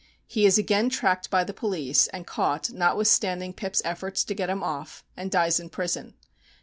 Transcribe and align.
He 0.25 0.47
is 0.47 0.57
again 0.57 0.89
tracked 0.89 1.29
by 1.29 1.43
the 1.43 1.53
police, 1.53 2.07
and 2.07 2.25
caught, 2.25 2.71
notwithstanding 2.71 3.53
Pip's 3.53 3.83
efforts 3.85 4.23
to 4.23 4.33
get 4.33 4.49
him 4.49 4.63
off, 4.63 5.03
and 5.15 5.29
dies 5.29 5.59
in 5.59 5.69
prison. 5.69 6.15